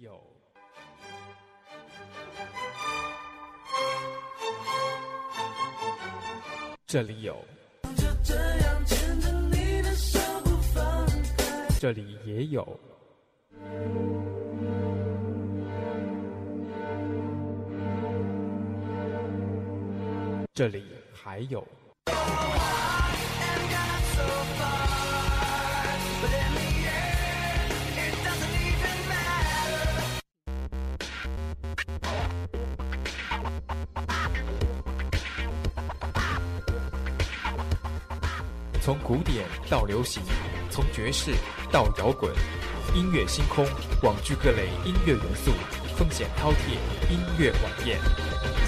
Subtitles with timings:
[0.00, 0.18] 有，
[6.86, 7.36] 这里有，
[11.78, 12.80] 这里也有，
[20.54, 20.82] 这里
[21.12, 21.62] 还有。
[39.70, 40.20] 到流行，
[40.68, 41.30] 从爵士
[41.70, 42.34] 到摇滚，
[42.92, 43.64] 音乐星空，
[44.02, 45.52] 网聚各类音乐元素，
[45.96, 46.74] 风险饕餮，
[47.08, 48.59] 音乐晚宴。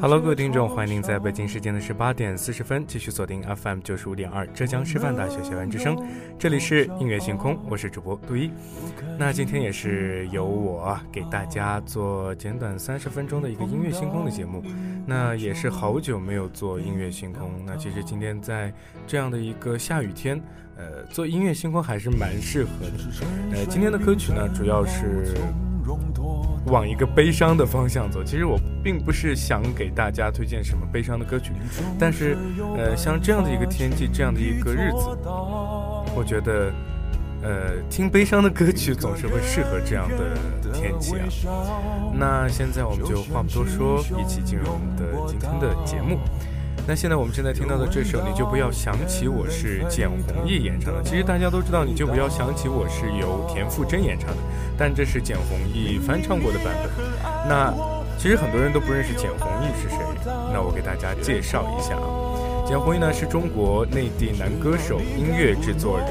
[0.00, 5.96] ？Hello，各位听众，欢迎您在北京时间的十八点四十分继续锁定 FM 九十五点二浙江师范大学校园之声，
[6.38, 8.50] 这里是音乐星空，我是主播杜一。
[9.18, 14.62] 那今天也是由我给大家做简短三十分钟的一个音乐星空的节目。
[15.06, 17.50] 那也是好久没有做音乐星空。
[17.66, 18.72] 那其实今天在
[19.06, 20.40] 这样的一个下雨天，
[20.76, 23.56] 呃，做音乐星空还是蛮适合的。
[23.56, 25.34] 呃，今天的歌曲呢，主要是。
[26.66, 28.22] 往一个悲伤的方向走。
[28.22, 31.52] 其实我并不是想给大家推荐什么悲伤的歌曲，
[31.98, 32.36] 但是，
[32.76, 34.96] 呃，像这样的一个天气，这样的一个日子，
[36.14, 36.72] 我觉得，
[37.42, 41.26] 呃，听悲伤的歌曲总是会适合这样的天气啊。
[42.14, 46.18] 那现在我们就话不多说，一起进入我们的今天的节目。
[46.90, 51.00] 那现在我们正在听到的这首，你就不要想起我是简弘毅演唱的。
[51.04, 54.36] 其实大家都知道，你就不要想起我是由田馥甄演唱的，
[54.76, 56.90] 但这是简弘毅翻唱过的版本。
[57.48, 57.72] 那
[58.18, 59.98] 其实很多人都不认识简弘毅是谁，
[60.52, 62.66] 那我给大家介绍一下啊。
[62.66, 66.08] 简弘毅呢是中国内地男歌手、音乐制作人。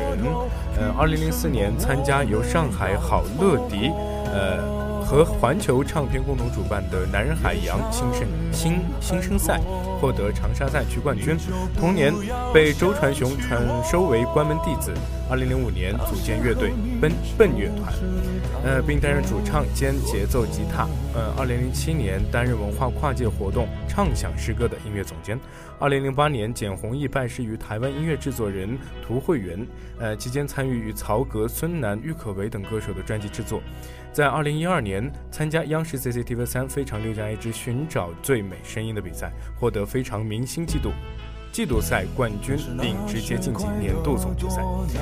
[0.80, 3.92] 呃，二零零四年参加由上海好乐迪，
[4.34, 4.79] 呃。
[5.06, 9.60] 和环球唱片共同主办的男人海洋新生新新生赛，
[10.00, 11.38] 获得长沙赛区冠军。
[11.76, 12.14] 同年
[12.54, 14.94] 被周传雄传收为关门弟子。
[15.30, 17.94] 二零零五年组建乐队奔奔乐团，
[18.64, 20.88] 呃，并担任主唱兼节奏吉他。
[21.14, 25.40] 呃，二零零七年担任文化跨界活动畅想诗歌的音乐总监。
[25.78, 29.68] 二零零八年，简弘毅拜师于台湾音乐制作人涂慧源，
[30.00, 33.62] 呃，期间参与与曹格、孙楠、郁可唯等歌手的专辑制作。
[34.12, 40.92] 在二零一二年参加央视 CCTV 三《非常六加一之寻找最美声音》的比赛，获得非常明星季度
[41.52, 44.62] 季度赛冠军，并直接晋级年度总决赛。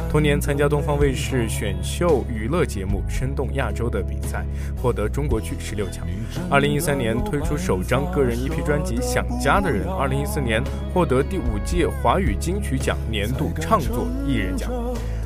[0.09, 4.45] 同年参加东方卫视选秀娱乐节目《生动亚洲》的比赛，
[4.81, 6.05] 获得中国区十六强。
[6.49, 9.87] 二零一三年推出首张个人 EP 专辑《想家的人》。
[9.89, 10.63] 二零一四年
[10.93, 14.71] 获得第五届华语金曲奖年度创作艺人奖。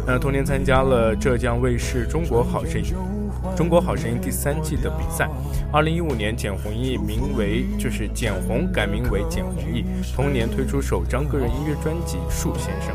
[0.07, 2.93] 呃，同年参加了浙江卫视《中国好声音》。
[3.55, 5.29] 中国好声音第三季的比赛，
[5.71, 9.85] 二零一五年简弘毅名为就是简弘改名为简弘毅，
[10.15, 12.89] 同年推出首张个人音乐专辑《树先生》。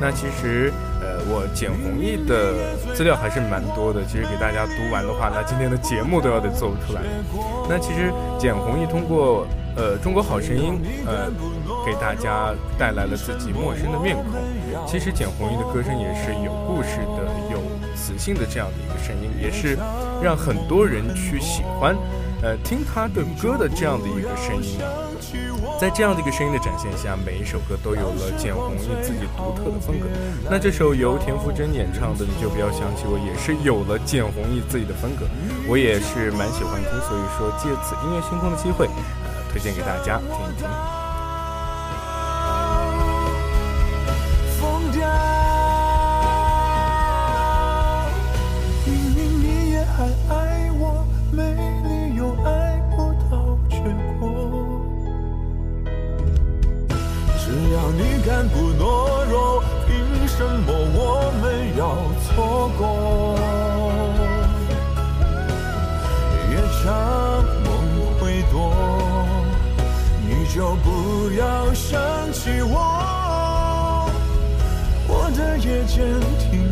[0.00, 7.02] 那其实呃我简弘毅的资料还是蛮多的，其实给大家读完的话，那今天的节目都要得做出来。
[7.68, 11.30] 那其实简弘毅通过呃中国好声音呃
[11.84, 14.24] 给大家带来了自己陌生的面孔。
[14.86, 17.60] 其实简弘毅的歌声也是有故事的，有。
[17.96, 19.78] 磁性的这样的一个声音，也是
[20.20, 21.96] 让很多人去喜欢，
[22.42, 24.78] 呃，听他的歌的这样的一个声音。
[25.80, 30.06] 在这样的一个声音的展现下，每一首歌都有了简弘毅自己独特的风格。
[30.50, 35.24] 那这首由田馥甄演唱的《你就不要想起我》，也是有了简弘毅自己的风格。
[35.68, 40.93] 我也是蛮喜欢听，所以说借此音乐星空的机会，呃，推荐给大家听一听。
[62.34, 63.36] 错过，
[66.50, 67.70] 夜长梦
[68.18, 68.74] 会多，
[70.26, 71.92] 你就不要想
[72.32, 74.10] 起我。
[75.06, 76.04] 我的夜间
[76.50, 76.63] 听。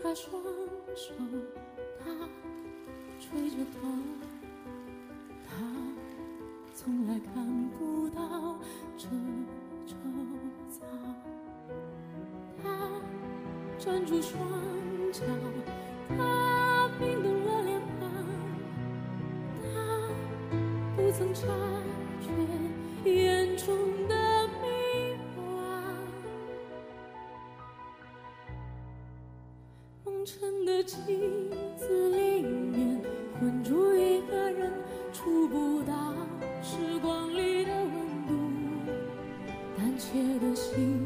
[0.00, 0.40] 开双
[0.94, 1.12] 手，
[1.98, 2.04] 他
[3.18, 3.88] 垂着头，
[5.44, 5.56] 他
[6.72, 8.56] 从来看不到
[8.96, 9.08] 这
[9.86, 9.94] 周
[10.70, 10.86] 遭。
[12.62, 12.68] 他
[13.76, 14.40] 站住双
[15.12, 15.24] 脚，
[16.08, 18.08] 他冰冻了脸庞，
[19.64, 19.68] 他
[20.96, 21.48] 不曾察
[30.88, 30.98] 镜
[31.76, 32.98] 子里面，
[33.38, 34.72] 困住一个人，
[35.12, 36.14] 触不到
[36.62, 37.92] 时光里的温
[38.26, 38.32] 度，
[39.76, 40.98] 胆怯的心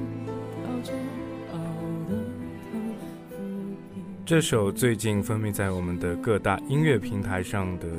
[0.63, 0.93] 跳着。
[4.25, 7.89] 这首最近风靡在我们的各大音乐平台上的《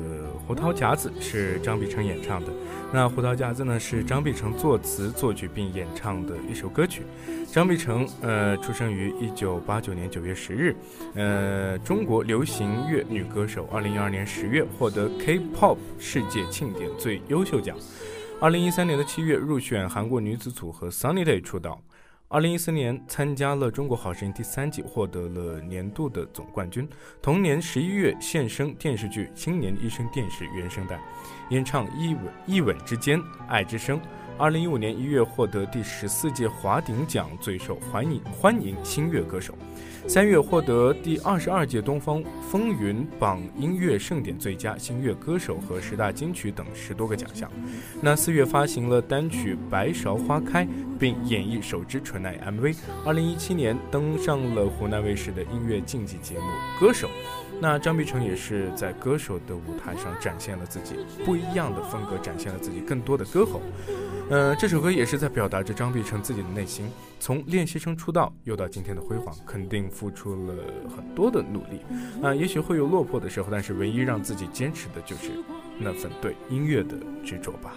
[0.46, 2.48] 胡桃夹子》是张碧晨演唱的。
[2.94, 7.02] 那《胡桃夹子》呢是张碧晨作词作曲并演唱的一首歌曲。
[7.50, 10.76] 张碧晨，呃，出生于一九八九年九月十日，
[11.16, 13.68] 呃，中国流行乐女歌手。
[13.72, 17.76] 二零一二年十月获得 K-pop 世界庆典最优秀奖。
[18.40, 21.82] 二零一三年的七月入选韩国女子组合 Sunny Day 出道。
[22.28, 26.88] 二零一四年参加了《中国好声音》第三季，获得了年度的总冠军。
[27.20, 30.98] 同年十一月现身电视剧《青年医生》电视原声带，
[31.50, 34.00] 演唱《一吻一吻之间》《爱之声》。
[34.36, 39.54] 二零一五年一月获得第十四届华鼎奖最受欢迎欢迎新乐歌手。
[40.08, 47.48] 三月获得第二十二届东方风云榜音乐盛典最佳新乐歌手和十大金曲等十多个奖项。
[48.02, 50.66] 那四月发行了单曲《白芍花开》，
[50.98, 52.76] 并演绎首支纯爱 MV。
[53.06, 56.46] 二零一七年登上了湖南卫视的音乐竞技节目
[56.80, 57.08] 《歌手》。
[57.60, 63.62] 那张碧晨也是在歌手的舞台上展现了自己不一样的风格，展现了自己更多的歌喉。
[64.30, 66.88] 呃，这首歌也是在表达着张碧晨自己的内心。
[67.20, 70.54] 从练习生出道，又到今天的辉煌，肯定付出了
[70.94, 71.80] 很多的努力。
[72.22, 75.30] 啊，也许会有落魄的时候，但是唯一让自己坚持的就是
[75.78, 77.74] 那份对音乐的执着吧。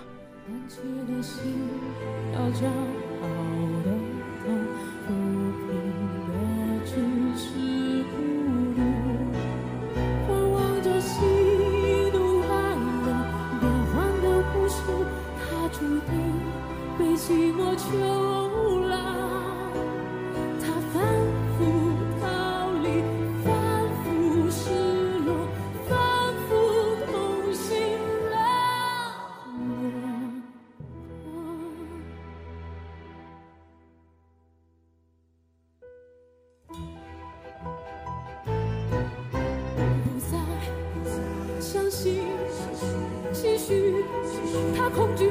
[44.97, 45.26] 空惧。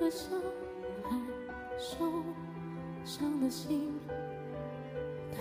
[0.00, 0.40] 的伤
[1.02, 1.16] 害，
[1.78, 1.98] 受
[3.04, 3.98] 伤的心，
[5.32, 5.38] 他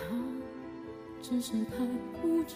[1.21, 1.85] 只是太
[2.21, 2.55] 固执，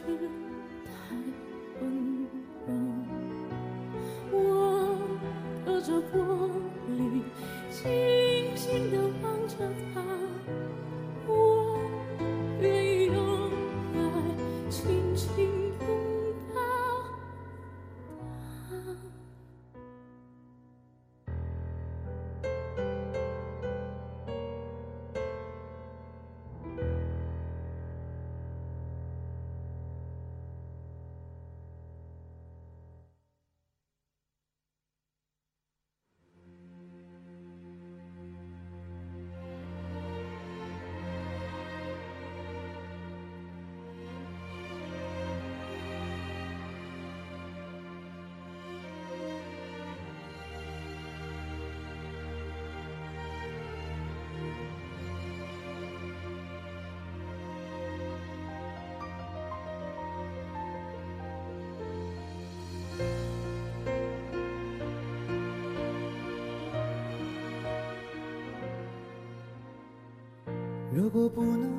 [70.93, 71.71] 如果不能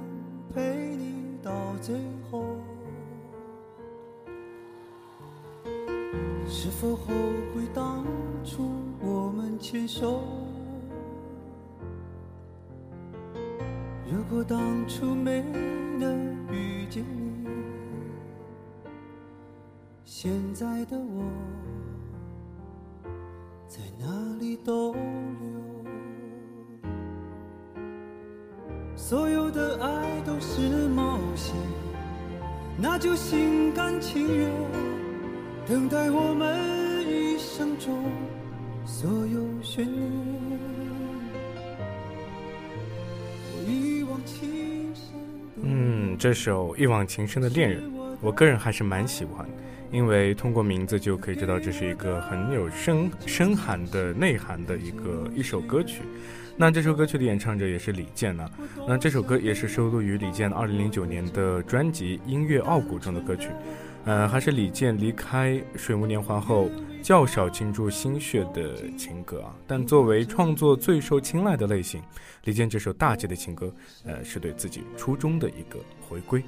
[0.54, 1.52] 陪你到
[1.82, 1.94] 最
[2.30, 2.56] 后，
[6.48, 7.12] 是否后
[7.54, 8.06] 悔当
[8.42, 8.70] 初
[9.02, 10.22] 我们牵手？
[14.10, 15.42] 如果当初没
[15.98, 17.46] 能遇见你，
[20.06, 21.22] 现在的我
[23.68, 24.06] 在哪
[24.38, 25.51] 里逗留？
[29.12, 31.54] 所有的爱都是冒险，
[32.78, 34.50] 那就心甘情愿，
[35.68, 38.10] 等待我们一生中
[38.86, 40.10] 所有悬念。
[43.54, 45.04] 我一往情深
[45.62, 47.82] 嗯，这首《一往情深的恋人》，
[48.22, 49.46] 我个人还是蛮喜欢，
[49.90, 56.00] 因为通过名字就可以知道这是一个很有深深含的内涵的一个一首歌曲。
[56.56, 58.48] 那这首歌曲的演唱者也是李健呢、
[58.86, 63.48] 那这首歌也是收录于李健2009年的专辑《音乐傲骨》中的歌曲。
[64.04, 66.68] 呃，还是李健离开水木年华后
[67.02, 69.54] 较少倾注心血的情歌啊。
[69.66, 72.02] 但作为创作最受青睐的类型，
[72.44, 73.72] 李健这首大气的情歌，
[74.04, 76.42] 呃，是对自己初衷的一个回归。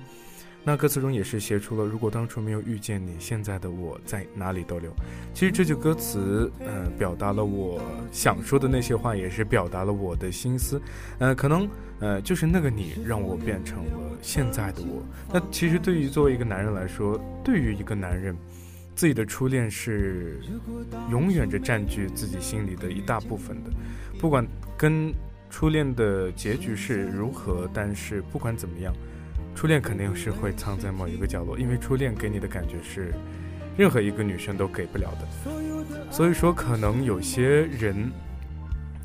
[0.67, 4.91] 那歌词中也是写出了“如果当初没有遇见你，现在的我在哪里逗留”。
[5.35, 10.81] 其实这句歌词，呃，表达了我想说的那些话，也是表达了我的心思。
[11.19, 11.69] 呃，可能，
[12.01, 15.03] 呃，就是那个你让我变成了现在的我。
[15.31, 18.35] 那其实对于作为一个男人来说，对于一个男人，
[18.95, 20.41] 自己的初恋是
[21.11, 23.71] 永远着占据自己心里的一大部分的，
[24.19, 24.47] 不管
[24.79, 25.13] 跟
[25.51, 28.95] 初恋的结局是如何，但是不管怎么样。
[29.55, 33.15] 初恋肯定是会藏在某一个角落，因为初恋给你的感觉是
[33.77, 35.27] 任何一个女生都给不了的。
[36.11, 38.11] 所以说，可能有些人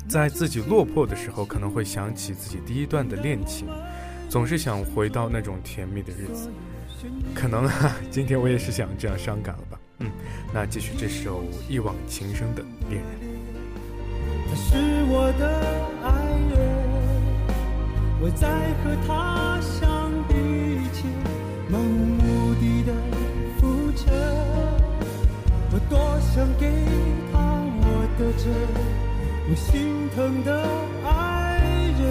[0.08, 3.68] 在自己落魄的时候，可能会想起自己第一段的恋情，
[4.28, 6.50] 总是想回到那种甜蜜的日子。
[7.34, 9.78] 可能哈，今天我也是想这样伤感了吧？
[10.00, 10.10] 嗯，
[10.52, 13.08] 那继续这首一往情深的恋人。
[14.48, 14.76] 他是
[15.08, 15.46] 我的
[16.02, 16.08] 爱
[16.50, 16.58] 人，
[18.20, 18.48] 我在
[18.82, 19.89] 和他相
[26.60, 26.68] 给
[27.32, 27.38] 他
[27.80, 27.82] 我
[28.18, 28.52] 的真，
[29.48, 30.48] 我心疼的
[31.02, 31.58] 爱
[31.98, 32.02] 人，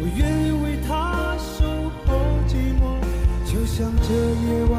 [0.00, 1.66] 我愿意为他守
[2.06, 2.08] 候
[2.48, 2.82] 寂寞，
[3.44, 4.74] 就像这夜晚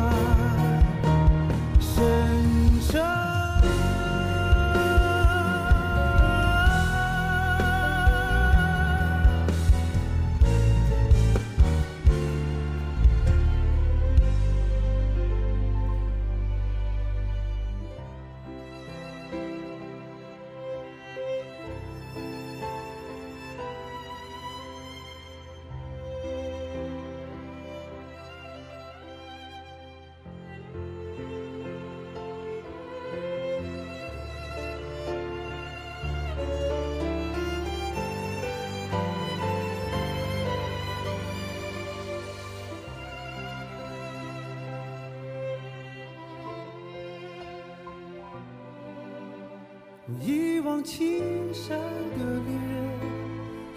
[50.19, 51.77] 一往情深
[52.17, 52.89] 的恋人，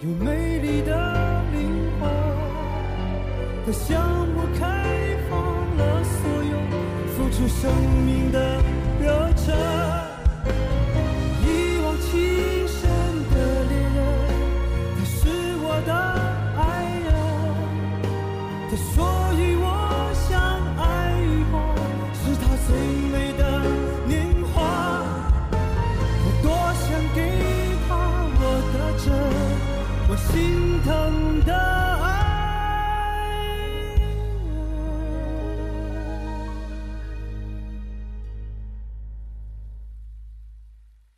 [0.01, 1.59] 有美丽的灵
[1.99, 2.09] 魂，
[3.65, 4.01] 他向
[4.35, 4.61] 我开
[5.29, 5.31] 放
[5.77, 6.53] 了所有
[7.13, 7.71] 付出生
[8.05, 8.37] 命的
[30.51, 30.91] 心疼
[31.45, 32.11] 的爱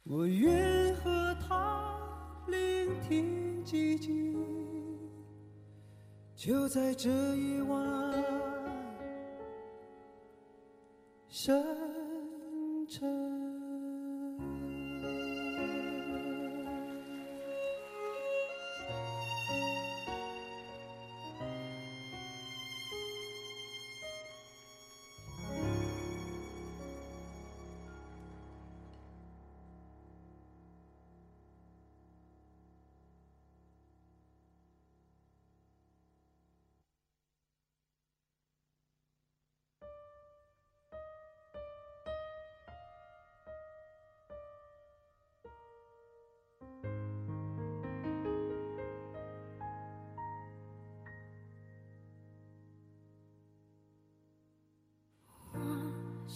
[0.04, 1.98] 我愿和他
[2.48, 4.36] 聆听寂静，
[6.36, 7.53] 就在这一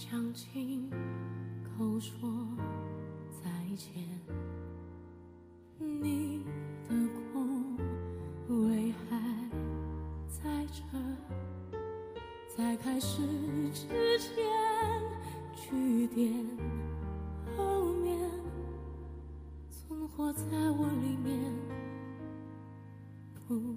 [0.09, 0.89] 想亲
[1.65, 2.29] 口说
[3.29, 3.91] 再见，
[5.77, 6.45] 你
[6.87, 6.95] 的
[7.33, 7.75] 空
[8.47, 9.19] 位还
[10.29, 10.81] 在这，
[12.55, 13.21] 在开始
[13.73, 14.33] 之前，
[15.53, 16.33] 句点
[17.57, 18.17] 后面
[19.69, 21.53] 存活在我里面，
[23.45, 23.75] 不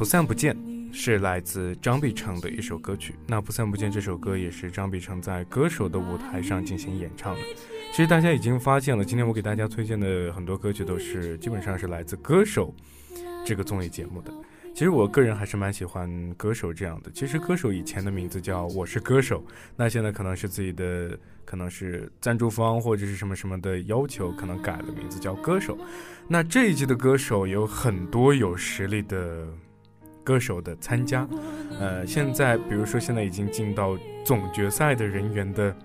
[0.00, 0.56] 不散不见
[0.94, 3.14] 是来自张碧晨的一首歌曲。
[3.26, 7.40] 那不散不见这首歌也是张碧晨在歌手的舞台上进行演唱的。
[7.90, 12.74] 其实大家已经发现了，今天我给大家推荐的很多歌曲都是基本上是来自歌手
[13.44, 14.32] 这个综艺节目的。
[14.72, 17.10] 其实我个人还是蛮喜欢歌手这样的。
[17.12, 19.44] 其实歌手以前的名字叫我是歌手，
[19.76, 21.10] 那现在可能是自己的，
[21.44, 25.76] 可能是赞助方或者是什么什么的要求，可能改了名字叫歌手。
[26.26, 29.46] 那这一季的歌手有很多有实力的
[30.24, 31.28] 歌手的参加，
[31.78, 35.76] 呃，现在比如说现在已经进到总决赛的人员的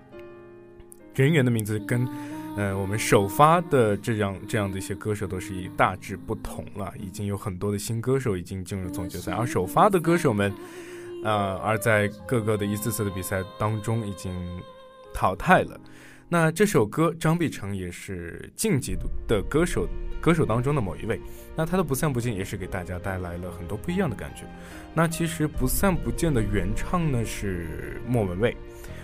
[1.14, 2.08] 人员的名字跟。
[2.58, 10.50] 呃，我们首发的这样这样的一些歌手都是以大致不同了，已经有很多的新歌手已经进入总决赛，而首发的歌手们，
[11.22, 14.32] 呃，而在各个的一次次的比赛当中已经
[15.12, 15.78] 淘汰了。
[16.28, 18.96] 那这首歌张碧晨也是晋级
[19.28, 19.88] 的歌手
[20.20, 21.20] 歌手当中的某一位，
[21.54, 24.42] 那他的不散不见也是给大家带来了很多不一样的感觉。
[24.92, 28.56] 那其实不散不见的原唱呢是莫文蔚，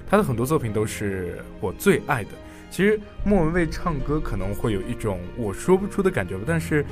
[0.04, 2.30] 他的很多作品都是我最爱的。
[2.70, 6.84] 其实莫文蔚唱歌可能会有一种我说不出的感觉吧，但是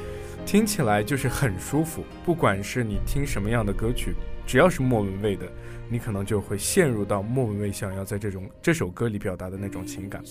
[0.47, 2.05] 听起来就是很舒服。
[2.25, 4.15] 不管是你听什么样的歌曲，
[4.47, 5.51] 只要是莫文蔚的，
[5.91, 10.23] 你可能就会陷入到莫文蔚想要在这种这首歌里表达的那种情感。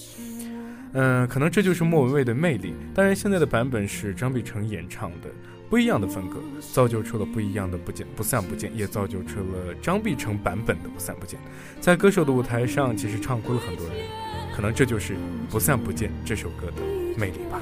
[0.93, 2.73] 嗯，可能这就是莫文蔚的魅力。
[2.95, 5.29] 当然，现在的版本是张碧晨演唱的，
[5.69, 6.39] 不一样的风格，
[6.73, 11.39] 造就出了不一样的不见不散不见，也造就出了张碧晨版本的不散不见。
[11.79, 13.95] 在歌手的舞台上，其实唱哭了很多人。
[14.55, 15.13] 可能这就是
[15.49, 16.81] 《不散不见》这首歌的
[17.17, 17.61] 魅力吧。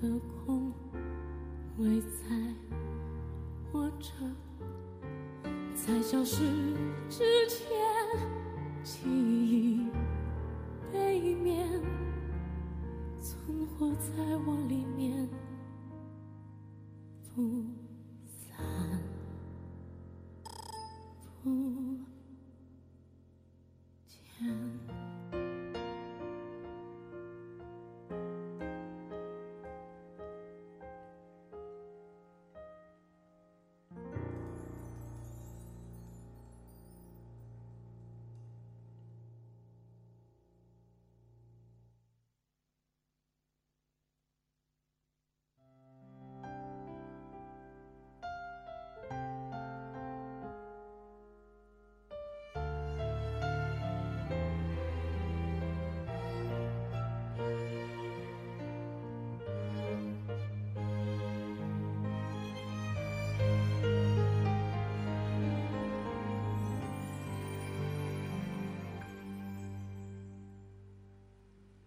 [0.00, 0.72] 的空
[1.78, 2.06] 位在
[3.72, 4.10] 我这，
[5.74, 6.44] 在消失
[7.08, 7.68] 之前，
[8.82, 9.86] 记忆
[10.92, 11.68] 背面
[13.20, 15.28] 存活在我里面，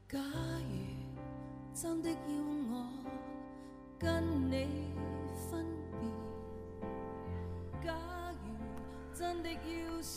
[0.09, 0.77] 假如
[1.73, 2.15] 真的要
[2.71, 2.87] 我
[3.99, 4.65] 跟你
[5.51, 5.65] 分
[6.79, 6.89] 别，
[7.85, 7.93] 假
[8.41, 8.47] 如
[9.13, 9.59] 真的要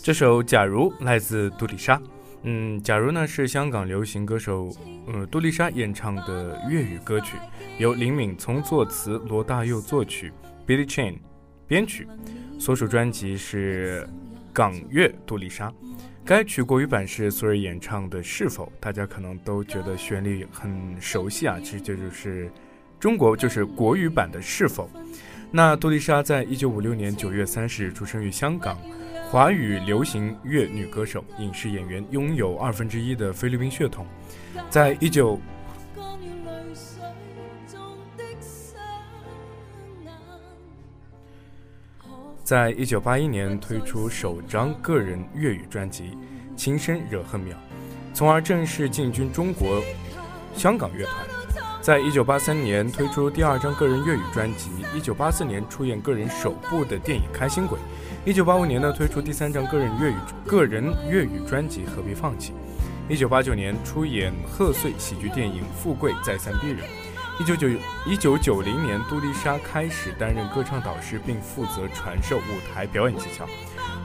[0.00, 2.00] 这首《假如》来自杜丽莎。
[2.44, 4.72] 嗯，《假如》呢是香港流行歌手
[5.08, 7.36] 呃杜丽莎演唱的粤语歌曲，
[7.78, 10.32] 由林敏聪作词，罗大佑作曲
[10.68, 11.18] ，Billy Chan
[11.66, 12.06] 编曲。
[12.60, 14.08] 所属专辑是
[14.52, 15.72] 港乐杜丽莎。
[16.30, 22.48] 该曲国语版是苏芮演唱的《是否》，大家可能都觉得旋律很熟悉啊，其实这就是
[23.00, 24.88] 中国就是国语版的《是否》。
[25.50, 28.78] 那杜丽莎在一九五六年九月三十日出生于香港。
[29.28, 34.06] 华语流行乐女歌手、影视演员，拥有二分之一的菲律宾血统。
[34.68, 35.36] 在一九，
[42.50, 46.02] 在一九八一年推出首张个人粤语专辑
[46.56, 47.52] 《情深惹恨渺》，
[48.12, 49.80] 从而正式进军中国
[50.56, 51.14] 香港乐团。
[51.80, 57.78] 在一九八三年推出第二张个人粤语专辑，一九八四年出演个人首部的电影《开心鬼》。
[58.24, 62.52] 一九八五年呢，推出第三张个人粤语个人粤语专辑《何必放弃》。
[63.08, 66.78] 一九八九年出演贺岁喜剧电影《富贵再三逼人》。
[67.40, 67.68] 一九九
[68.06, 73.48] 一九九零年，杜丽莎开始担任歌唱导师，并负责传授舞台表演技巧。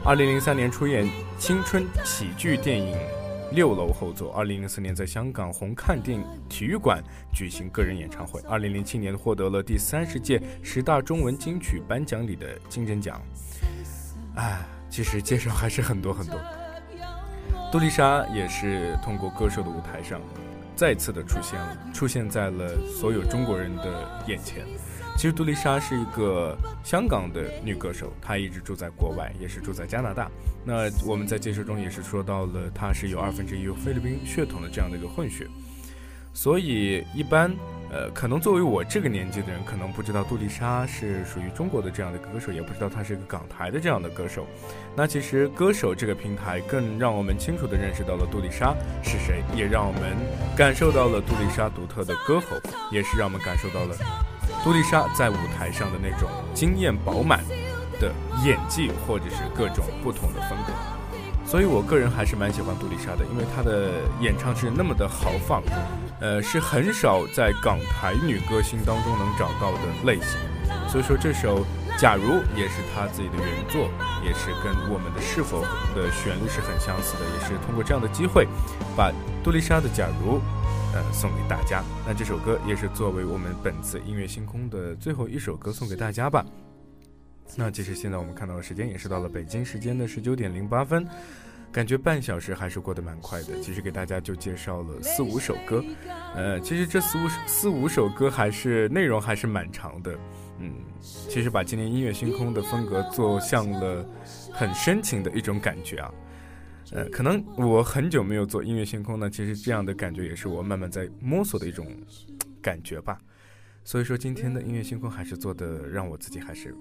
[0.05, 1.05] 二零零三年出演
[1.37, 2.95] 青春喜剧电影
[3.51, 4.31] 《六楼后座》。
[4.33, 8.39] 二零零四年在香港红磡電體育馆举行个人演唱会。
[8.47, 13.21] 二零零七年获得了第三十届十大中文金曲颁奖礼的金针奖。
[14.37, 16.39] 哎，其实介绍还是很多很多。
[17.69, 20.21] 杜丽莎也是通过歌手的舞台上，
[20.75, 24.65] 再次的出现了，出现在了所有中国人的眼前。
[25.15, 30.29] 其实杜丽莎是一个香港的女歌手，她一直住在国外，也是住在加拿大。
[30.65, 35.47] 那我们在介绍中也是说到了，她是有二分之一有菲律宾血统的这样的一个混血。
[36.35, 37.49] 所以一般，
[37.89, 44.45] 呃，可能作为我这个年纪的人，可能不知道杜丽莎是属于中国的这样的歌手，也不知道她是一个港台的这样的歌手。
[44.97, 50.11] 那其实歌手这个平台更让我们清楚地认识到了杜丽莎是谁，也让我们
[50.57, 52.57] 感受到了杜丽莎独特的歌喉，
[52.91, 53.95] 也是让我们感受到了
[54.61, 57.45] 杜丽莎在舞台上的那种惊艳饱满
[57.97, 58.11] 的
[58.43, 60.73] 演技，或者是各种不同的风格。
[61.45, 65.63] 所以我个人还是蛮喜欢杜丽莎的，因为她的演唱是那么的豪放。
[66.25, 70.39] 呃，是很少在港台女歌星当中能找到的类型，
[70.89, 71.63] 所以说这首
[71.99, 72.23] 《假如》
[72.55, 73.91] 也是她自己的原作，
[74.23, 75.61] 也是跟我们的《是否》
[75.95, 78.47] 的旋律是很相似的，也是通过这样的机会，
[78.97, 80.37] 把杜丽莎的《假如》
[80.95, 81.83] 呃送给大家。
[82.07, 86.43] 那这首歌也是作为我们本次音乐星空的最后一首歌送给大家吧。
[87.55, 91.07] 那其实现在我们看到的时间也是到了北京时间的十九点零八分。
[91.75, 95.83] 感觉半小时还是过得蛮快的，其实给大家就介绍了四五首歌，
[96.33, 100.17] 呃，其实这四五四五首歌还是内容还是蛮长的，
[100.57, 104.07] 嗯，其实把今年音乐星空的风格做向了
[104.53, 106.13] 很深情的一种感觉啊，
[106.93, 111.85] 呃，可能我很久没有做音乐星空呢，其实这样的感觉也是我慢慢在摸索的一种
[112.61, 113.19] 感觉吧，
[113.83, 116.73] 所以说今天的音乐星空还是做的让我自己还是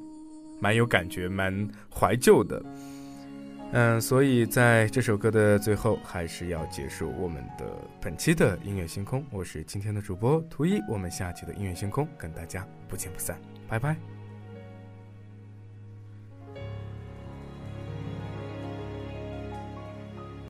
[0.61, 2.65] 蛮有感觉、蛮怀旧的。
[3.77, 7.65] 嗯，所以在这首歌的最后，还是要结束我们的
[8.01, 9.27] 本期的音乐星空。
[9.33, 13.37] 我是今天的主播图一，我们下期的音乐星空跟大家不见不散，
[13.69, 14.14] 拜拜。